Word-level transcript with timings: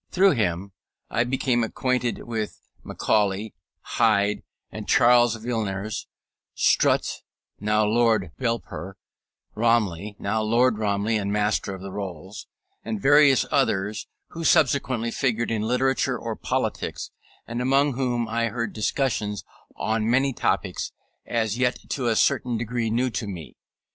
Through 0.09 0.31
him 0.31 0.71
I 1.11 1.23
became 1.23 1.63
acquainted 1.63 2.23
with 2.23 2.59
Macaulay, 2.83 3.53
Hyde 3.81 4.41
and 4.71 4.87
Charles 4.87 5.35
Villiers, 5.35 6.07
Strutt 6.55 7.21
(now 7.59 7.85
Lord 7.85 8.31
Belper), 8.39 8.93
Romilly 9.53 10.15
(now 10.17 10.41
Lord 10.41 10.79
Romilly 10.79 11.17
and 11.17 11.31
Master 11.31 11.75
of 11.75 11.81
the 11.83 11.91
Rolls), 11.91 12.47
and 12.83 12.99
various 12.99 13.45
others 13.51 14.07
who 14.29 14.43
subsequently 14.43 15.11
figured 15.11 15.51
in 15.51 15.61
literature 15.61 16.17
or 16.17 16.35
politics, 16.35 17.11
and 17.45 17.61
among 17.61 17.93
whom 17.93 18.27
I 18.27 18.47
heard 18.47 18.73
discussions 18.73 19.43
on 19.75 20.09
many 20.09 20.33
topics, 20.33 20.91
as 21.27 21.59
yet 21.59 21.77
to 21.89 22.07
a 22.07 22.15
certain 22.15 22.57
degree 22.57 22.89
new 22.89 23.11
to 23.11 23.27
me. 23.27 23.55